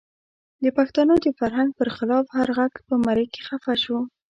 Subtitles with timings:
[0.63, 3.97] د پښتنو د فرهنګ پر خلاف هر غږ په مرۍ کې خفه شو.